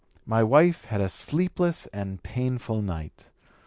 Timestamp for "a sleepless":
0.99-1.85